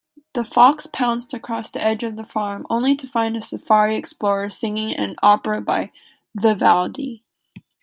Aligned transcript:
The 0.33 0.43
fox 0.43 0.87
pounced 0.91 1.31
across 1.31 1.69
the 1.69 1.79
edge 1.79 2.01
of 2.03 2.15
the 2.15 2.23
farm, 2.25 2.65
only 2.71 2.95
to 2.95 3.07
find 3.07 3.37
a 3.37 3.41
safari 3.43 3.95
explorer 3.95 4.49
singing 4.49 4.95
an 4.95 5.15
opera 5.21 5.61
by 5.61 5.91
Vivaldi. 6.33 7.23